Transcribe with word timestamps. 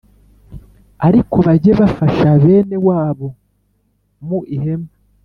Ariko 1.07 1.35
bajye 1.45 1.71
bafasha 1.81 2.27
bene 2.43 2.77
wabo 2.87 3.27
mu 4.27 4.39
ihema 4.55 4.91